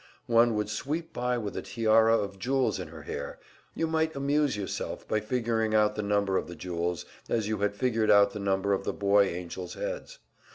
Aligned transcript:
One 0.25 0.55
would 0.55 0.67
sweep 0.67 1.13
by 1.13 1.37
with 1.37 1.55
a 1.55 1.61
tiara 1.61 2.17
of 2.17 2.39
jewels 2.39 2.79
in 2.79 2.87
her 2.87 3.03
hair; 3.03 3.37
you 3.75 3.85
might 3.85 4.15
amuse 4.15 4.57
yourself 4.57 5.07
by 5.07 5.19
figuring 5.19 5.75
out 5.75 5.93
the 5.93 6.01
number 6.01 6.37
of 6.37 6.47
the 6.47 6.55
jewels, 6.55 7.05
as 7.29 7.47
you 7.47 7.59
had 7.59 7.75
figured 7.75 8.09
out 8.09 8.31
the 8.31 8.39
number 8.39 8.73
of 8.73 8.83
the 8.83 8.93
boy 8.93 9.25
angels' 9.27 9.75
heads. 9.75 10.17